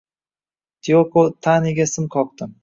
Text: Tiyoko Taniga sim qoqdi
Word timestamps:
Tiyoko 0.87 1.25
Taniga 1.49 1.87
sim 1.93 2.09
qoqdi 2.17 2.51